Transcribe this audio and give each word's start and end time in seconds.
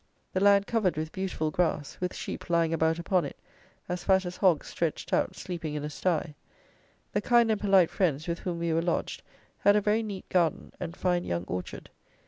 The 0.33 0.39
land 0.39 0.65
covered 0.65 0.97
with 0.97 1.11
beautiful 1.11 1.51
grass, 1.51 1.95
with 1.99 2.15
sheep 2.15 2.49
lying 2.49 2.73
about 2.73 2.97
upon 2.97 3.23
it, 3.23 3.37
as 3.87 4.03
fat 4.03 4.25
as 4.25 4.37
hogs 4.37 4.65
stretched 4.67 5.13
out 5.13 5.35
sleeping 5.35 5.75
in 5.75 5.83
a 5.83 5.91
stye. 5.91 6.33
The 7.13 7.21
kind 7.21 7.51
and 7.51 7.61
polite 7.61 7.91
friends, 7.91 8.27
with 8.27 8.39
whom 8.39 8.57
we 8.57 8.73
were 8.73 8.81
lodged, 8.81 9.21
had 9.59 9.75
a 9.75 9.81
very 9.81 10.01
neat 10.01 10.27
garden, 10.27 10.71
and 10.79 10.97
fine 10.97 11.23
young 11.23 11.43
orchard. 11.43 11.91